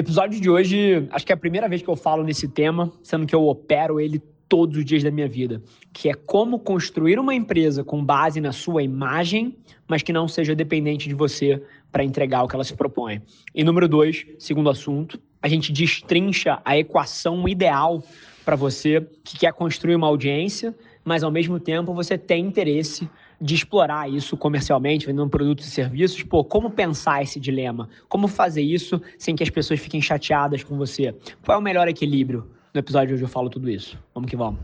[0.00, 3.26] Episódio de hoje, acho que é a primeira vez que eu falo nesse tema, sendo
[3.26, 7.34] que eu opero ele todos os dias da minha vida, que é como construir uma
[7.34, 12.42] empresa com base na sua imagem, mas que não seja dependente de você para entregar
[12.42, 13.20] o que ela se propõe.
[13.54, 18.02] E número dois, segundo assunto, a gente destrincha a equação ideal
[18.42, 20.74] para você que quer construir uma audiência,
[21.04, 23.06] mas ao mesmo tempo você tem interesse
[23.40, 27.88] de explorar isso comercialmente, vendendo produtos e serviços, pô, como pensar esse dilema?
[28.08, 31.14] Como fazer isso sem que as pessoas fiquem chateadas com você?
[31.44, 32.46] Qual é o melhor equilíbrio?
[32.74, 33.98] No episódio de hoje eu falo tudo isso.
[34.14, 34.60] Vamos que vamos.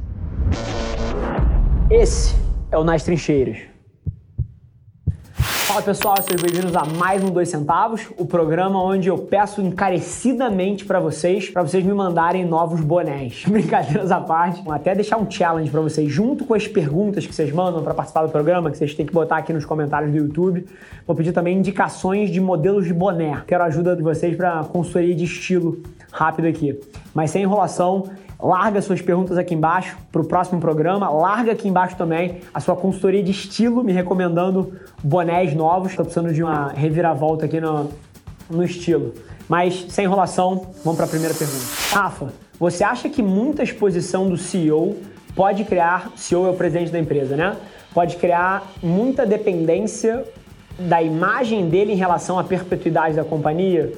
[1.91, 2.35] Esse
[2.71, 3.76] é o Nas Trincheiras
[5.77, 10.87] Fala pessoal, sejam bem-vindos a mais um Dois Centavos, o programa onde eu peço encarecidamente
[10.87, 13.45] para vocês, para vocês me mandarem novos bonés.
[13.47, 17.35] Brincadeiras à parte, vou até deixar um challenge para vocês, junto com as perguntas que
[17.35, 20.17] vocês mandam para participar do programa, que vocês têm que botar aqui nos comentários do
[20.17, 20.65] YouTube.
[21.07, 23.43] Vou pedir também indicações de modelos de boné.
[23.47, 26.81] Quero a ajuda de vocês para consultoria de estilo rápido aqui.
[27.15, 28.05] Mas sem enrolação,
[28.39, 31.09] Larga suas perguntas aqui embaixo para o próximo programa.
[31.09, 35.91] Larga aqui embaixo também a sua consultoria de estilo, me recomendando bonés novos.
[35.91, 37.91] Estou precisando de uma reviravolta aqui no,
[38.51, 39.15] no estilo.
[39.49, 41.65] Mas, sem enrolação, vamos para a primeira pergunta.
[41.93, 44.97] Rafa, você acha que muita exposição do CEO
[45.35, 47.57] pode criar, CEO é o presidente da empresa, né?
[47.95, 50.25] Pode criar muita dependência
[50.79, 53.93] da imagem dele em relação à perpetuidade da companhia?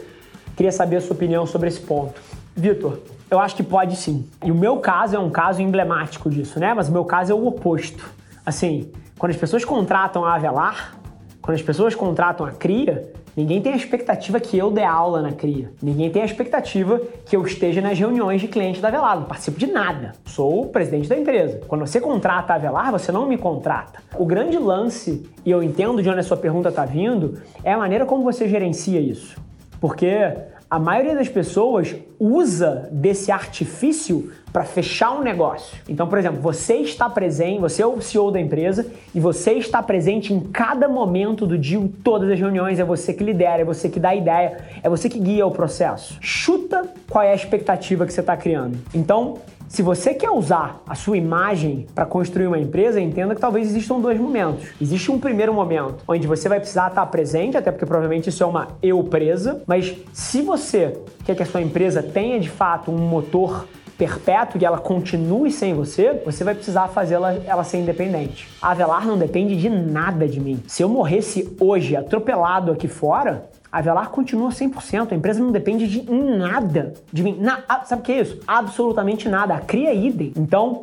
[0.57, 2.21] Queria saber a sua opinião sobre esse ponto.
[2.55, 2.99] Vitor,
[3.31, 4.29] eu acho que pode sim.
[4.45, 6.73] E o meu caso é um caso emblemático disso, né?
[6.75, 8.09] Mas o meu caso é o oposto.
[8.45, 10.99] Assim, quando as pessoas contratam a Avelar,
[11.43, 15.33] quando as pessoas contratam a CRIA, ninguém tem a expectativa que eu dê aula na
[15.33, 15.71] CRIA.
[15.83, 19.17] Ninguém tem a expectativa que eu esteja nas reuniões de clientes da Avelar.
[19.17, 20.13] Não participo de nada.
[20.25, 21.61] Sou o presidente da empresa.
[21.69, 24.01] Quando você contrata a Avelar, você não me contrata.
[24.17, 27.79] O grande lance, e eu entendo de onde a sua pergunta está vindo, é a
[27.79, 29.37] maneira como você gerencia isso.
[29.81, 30.35] Porque
[30.71, 35.79] a maioria das pessoas usa desse artifício para fechar um negócio.
[35.89, 39.83] Então, por exemplo, você está presente, você é o CEO da empresa e você está
[39.83, 43.65] presente em cada momento do dia, em todas as reuniões, é você que lidera, é
[43.65, 46.19] você que dá a ideia, é você que guia o processo.
[46.21, 48.79] Chuta qual é a expectativa que você está criando.
[48.95, 53.69] Então, se você quer usar a sua imagem para construir uma empresa, entenda que talvez
[53.69, 54.69] existam dois momentos.
[54.81, 58.47] Existe um primeiro momento onde você vai precisar estar presente, até porque provavelmente isso é
[58.47, 62.97] uma eu presa, mas se você quer que a sua empresa tenha de fato um
[62.97, 63.67] motor
[63.99, 68.49] perpétuo e ela continue sem você, você vai precisar fazê-la ela ser independente.
[68.63, 70.63] A Avelar não depende de nada de mim.
[70.69, 75.87] Se eu morresse hoje atropelado aqui fora, a Velar continua 100%, a empresa não depende
[75.87, 77.37] de nada de mim.
[77.39, 78.41] Na, sabe o que é isso?
[78.47, 79.55] Absolutamente nada.
[79.55, 80.33] A cria idem.
[80.37, 80.83] Então,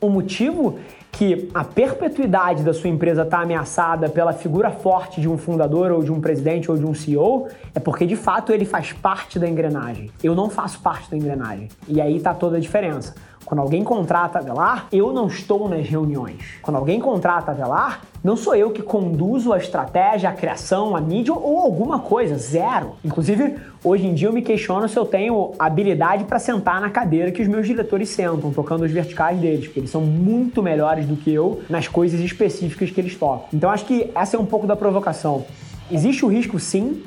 [0.00, 0.78] o motivo
[1.12, 6.02] que a perpetuidade da sua empresa está ameaçada pela figura forte de um fundador ou
[6.02, 9.48] de um presidente ou de um CEO é porque de fato ele faz parte da
[9.48, 10.10] engrenagem.
[10.22, 11.68] Eu não faço parte da engrenagem.
[11.88, 13.14] E aí está toda a diferença.
[13.46, 16.58] Quando alguém contrata a Velar, eu não estou nas reuniões.
[16.60, 21.00] Quando alguém contrata a Velar, não sou eu que conduzo a estratégia, a criação, a
[21.00, 22.94] mídia ou alguma coisa, zero.
[23.04, 27.30] Inclusive, hoje em dia eu me questiono se eu tenho habilidade para sentar na cadeira
[27.30, 31.14] que os meus diretores sentam, tocando os verticais deles, porque eles são muito melhores do
[31.14, 33.46] que eu nas coisas específicas que eles tocam.
[33.54, 35.44] Então acho que essa é um pouco da provocação.
[35.88, 37.04] Existe o risco sim,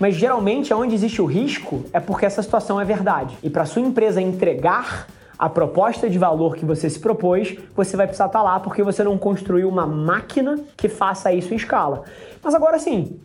[0.00, 3.36] mas geralmente onde existe o risco é porque essa situação é verdade.
[3.42, 8.06] E para sua empresa entregar a proposta de valor que você se propôs, você vai
[8.06, 12.02] precisar estar tá lá porque você não construiu uma máquina que faça isso em escala.
[12.42, 13.20] Mas agora sim,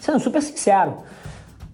[0.00, 0.98] sendo super sincero,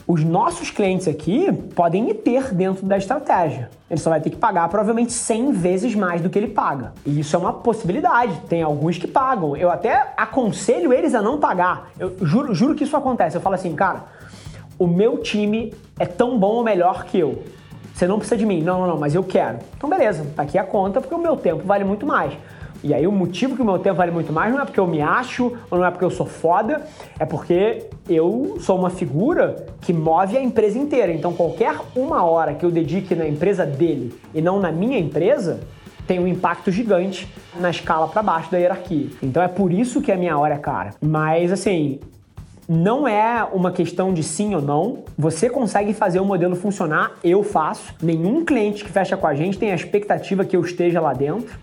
[0.06, 3.70] os nossos clientes aqui podem me ter dentro da estratégia.
[3.90, 6.92] Ele só vai ter que pagar provavelmente 100 vezes mais do que ele paga.
[7.04, 8.40] E isso é uma possibilidade.
[8.48, 9.56] Tem alguns que pagam.
[9.56, 11.90] Eu até aconselho eles a não pagar.
[11.98, 13.36] Eu juro, juro que isso acontece.
[13.36, 14.04] Eu falo assim, cara,
[14.78, 17.42] o meu time é tão bom ou melhor que eu.
[18.02, 18.60] Você não precisa de mim.
[18.60, 19.58] Não, não, não, mas eu quero.
[19.76, 22.32] Então, beleza, tá aqui a conta porque o meu tempo vale muito mais.
[22.82, 24.88] E aí o motivo que o meu tempo vale muito mais não é porque eu
[24.88, 26.84] me acho ou não é porque eu sou foda,
[27.16, 31.12] é porque eu sou uma figura que move a empresa inteira.
[31.12, 35.60] Então qualquer uma hora que eu dedique na empresa dele e não na minha empresa,
[36.04, 39.10] tem um impacto gigante na escala para baixo da hierarquia.
[39.22, 40.90] Então é por isso que a minha hora é cara.
[41.00, 42.00] Mas assim,
[42.72, 45.04] não é uma questão de sim ou não.
[45.18, 47.94] Você consegue fazer o modelo funcionar, eu faço.
[48.02, 51.58] Nenhum cliente que fecha com a gente tem a expectativa que eu esteja lá dentro.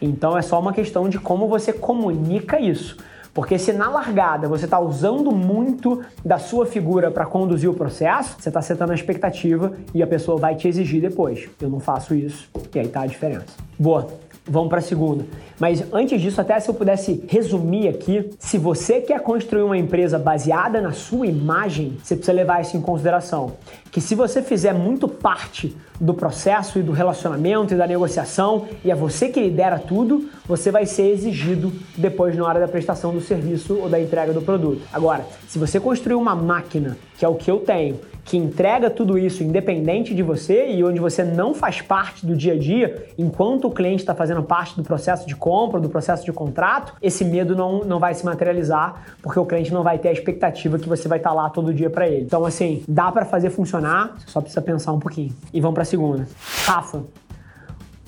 [0.00, 2.96] Então é só uma questão de como você comunica isso.
[3.34, 8.36] Porque se na largada você está usando muito da sua figura para conduzir o processo,
[8.38, 11.48] você está setando a expectativa e a pessoa vai te exigir depois.
[11.60, 13.46] Eu não faço isso e aí tá a diferença.
[13.78, 14.23] Boa.
[14.46, 15.24] Vamos para a segunda.
[15.58, 20.18] Mas antes disso, até se eu pudesse resumir aqui, se você quer construir uma empresa
[20.18, 23.52] baseada na sua imagem, você precisa levar isso em consideração.
[23.90, 28.90] Que se você fizer muito parte do processo e do relacionamento e da negociação, e
[28.90, 33.20] é você que lidera tudo, você vai ser exigido depois na hora da prestação do
[33.20, 34.82] serviço ou da entrega do produto.
[34.92, 39.18] Agora, se você construir uma máquina, que é o que eu tenho, que entrega tudo
[39.18, 43.66] isso independente de você e onde você não faz parte do dia a dia, enquanto
[43.66, 47.54] o cliente está fazendo parte do processo de compra, do processo de contrato, esse medo
[47.54, 51.06] não, não vai se materializar, porque o cliente não vai ter a expectativa que você
[51.06, 52.22] vai estar tá lá todo dia para ele.
[52.22, 55.32] Então, assim, dá para fazer funcionar, só precisa pensar um pouquinho.
[55.52, 56.26] E vamos para a segunda.
[56.64, 57.02] Rafa,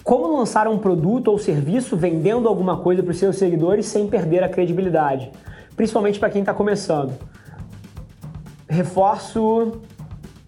[0.02, 4.42] como lançar um produto ou serviço vendendo alguma coisa para os seus seguidores sem perder
[4.42, 5.30] a credibilidade?
[5.76, 7.12] Principalmente para quem está começando.
[8.68, 9.80] Reforço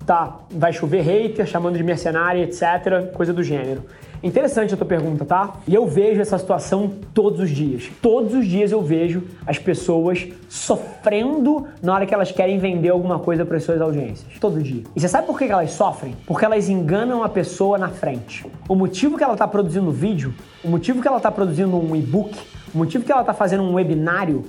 [0.09, 3.83] tá, vai chover hater, chamando de mercenária, etc, coisa do gênero.
[4.23, 5.57] Interessante a tua pergunta, tá?
[5.69, 7.91] E eu vejo essa situação todos os dias.
[8.01, 13.19] Todos os dias eu vejo as pessoas sofrendo na hora que elas querem vender alguma
[13.19, 14.39] coisa para as suas audiências.
[14.41, 14.83] Todo dia.
[14.97, 16.17] E você sabe por que elas sofrem?
[16.27, 18.47] Porque elas enganam a pessoa na frente.
[18.67, 20.35] O motivo que ela está produzindo vídeo,
[20.65, 22.35] o motivo que ela está produzindo um e-book,
[22.75, 24.47] o motivo que ela está fazendo um webinário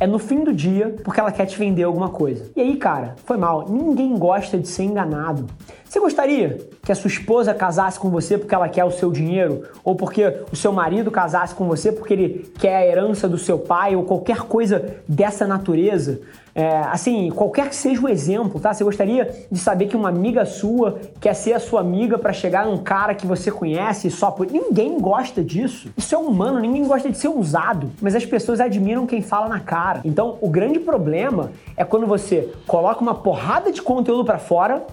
[0.00, 2.50] é no fim do dia porque ela quer te vender alguma coisa.
[2.54, 3.66] E aí, cara, foi mal.
[3.68, 5.46] Ninguém gosta de ser enganado.
[5.88, 9.64] Você gostaria que a sua esposa casasse com você porque ela quer o seu dinheiro?
[9.82, 13.58] Ou porque o seu marido casasse com você porque ele quer a herança do seu
[13.58, 13.96] pai?
[13.96, 16.20] Ou qualquer coisa dessa natureza?
[16.54, 18.74] É, assim, qualquer que seja o exemplo, tá?
[18.74, 22.66] Você gostaria de saber que uma amiga sua quer ser a sua amiga para chegar
[22.66, 24.46] num cara que você conhece só por.
[24.50, 25.88] Ninguém gosta disso.
[25.96, 27.90] Isso é humano, ninguém gosta de ser usado.
[28.02, 30.02] Mas as pessoas admiram quem fala na cara.
[30.04, 34.84] Então, o grande problema é quando você coloca uma porrada de conteúdo para fora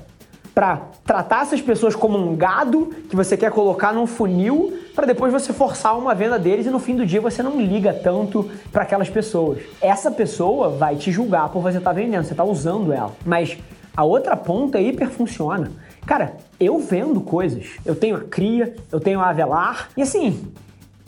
[0.56, 5.34] para tratar essas pessoas como um gado que você quer colocar num funil para depois
[5.34, 8.84] você forçar uma venda deles e no fim do dia você não liga tanto para
[8.84, 9.60] aquelas pessoas.
[9.82, 13.12] Essa pessoa vai te julgar por você estar tá vendendo, você está usando ela.
[13.26, 13.58] Mas
[13.96, 15.70] a outra ponta hiper funciona.
[16.06, 17.68] Cara, eu vendo coisas.
[17.86, 20.48] Eu tenho a Cria, eu tenho a Avelar e assim,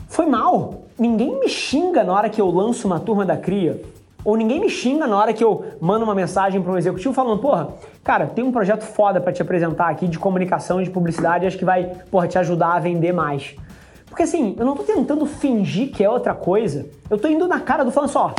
[0.09, 0.83] foi mal.
[0.99, 3.81] Ninguém me xinga na hora que eu lanço uma turma da Cria
[4.27, 7.39] ou ninguém me xinga na hora que eu mando uma mensagem para um executivo falando,
[7.39, 7.69] porra,
[8.03, 11.63] cara, tem um projeto foda para te apresentar aqui de comunicação, de publicidade, acho que
[11.63, 13.55] vai, porra, te ajudar a vender mais.
[14.05, 16.89] Porque assim, eu não tô tentando fingir que é outra coisa.
[17.09, 18.35] Eu tô indo na cara do falando só,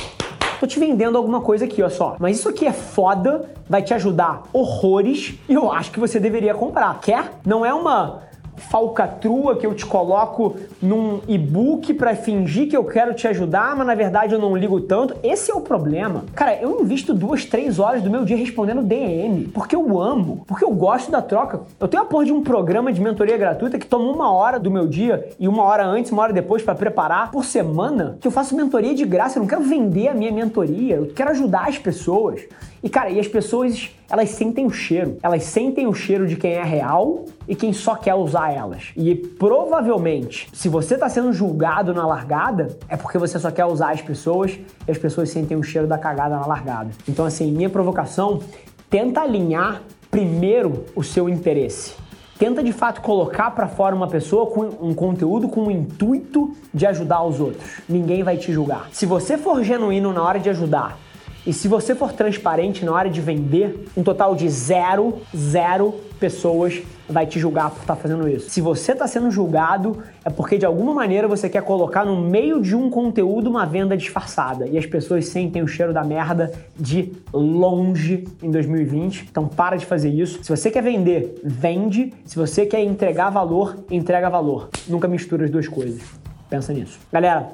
[0.61, 2.17] tô te vendendo alguma coisa aqui, ó só.
[2.19, 6.53] Mas isso aqui é foda, vai te ajudar horrores e eu acho que você deveria
[6.53, 7.01] comprar.
[7.01, 7.31] Quer?
[7.47, 8.25] Não é uma
[8.59, 13.87] falcatrua que eu te coloco num e-book para fingir que eu quero te ajudar, mas
[13.87, 15.15] na verdade eu não ligo tanto.
[15.23, 16.25] Esse é o problema.
[16.35, 20.65] Cara, eu invisto duas, três horas do meu dia respondendo DM, porque eu amo, porque
[20.65, 21.61] eu gosto da troca.
[21.81, 24.71] Eu tenho a porra de um programa de mentoria gratuita que toma uma hora do
[24.71, 28.33] meu dia e uma hora antes, uma hora depois para preparar por semana, que eu
[28.33, 29.39] faço mentoria de graça.
[29.39, 32.43] Eu não quero vender a minha mentoria, eu quero ajudar as pessoas.
[32.83, 35.19] E cara, e as pessoas, elas sentem o cheiro.
[35.23, 38.93] Elas sentem o cheiro de quem é real e quem só quer usar elas.
[38.97, 43.91] E provavelmente, se você está sendo julgado na largada, é porque você só quer usar
[43.91, 46.91] as pessoas e as pessoas sentem o cheiro da cagada na largada.
[47.09, 48.41] Então, assim, minha provocação,
[48.89, 51.95] tenta alinhar primeiro o seu interesse.
[52.39, 56.87] Tenta de fato colocar para fora uma pessoa com um conteúdo com o intuito de
[56.87, 57.81] ajudar os outros.
[57.89, 58.89] Ninguém vai te julgar.
[58.93, 60.97] Se você for genuíno na hora de ajudar
[61.47, 66.83] e se você for transparente na hora de vender, um total de zero, zero pessoas
[67.09, 68.51] vai te julgar por estar tá fazendo isso.
[68.51, 72.61] Se você está sendo julgado, é porque de alguma maneira você quer colocar no meio
[72.61, 74.67] de um conteúdo uma venda disfarçada.
[74.67, 79.29] E as pessoas sentem o cheiro da merda de longe em 2020.
[79.31, 80.43] Então para de fazer isso.
[80.43, 82.13] Se você quer vender, vende.
[82.25, 84.69] Se você quer entregar valor, entrega valor.
[84.87, 86.03] Nunca mistura as duas coisas.
[86.51, 86.99] Pensa nisso.
[87.13, 87.47] Galera,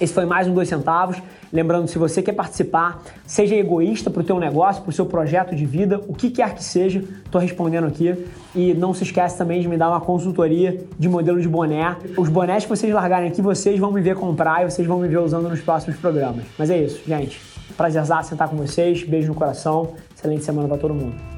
[0.00, 1.20] esse foi mais um Dois Centavos.
[1.52, 5.56] Lembrando, se você quer participar, seja egoísta para o teu negócio, para o seu projeto
[5.56, 8.26] de vida, o que quer que seja, estou respondendo aqui.
[8.54, 11.96] E não se esquece também de me dar uma consultoria de modelo de boné.
[12.16, 15.08] Os bonés que vocês largarem aqui, vocês vão me ver comprar e vocês vão me
[15.08, 16.44] ver usando nos próximos programas.
[16.58, 17.40] Mas é isso, gente.
[17.76, 19.02] Prazerzaço sentar com vocês.
[19.04, 19.94] Beijo no coração.
[20.14, 21.37] Excelente semana para todo mundo.